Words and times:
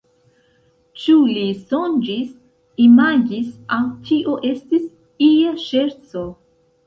Ĉu 1.01 1.13
li 1.33 1.43
sonĝis, 1.73 2.31
imagis 2.87 3.51
aŭ 3.77 3.81
tio 4.07 4.39
estis 4.53 4.87
ia 5.27 5.55
ŝerco? 5.67 6.25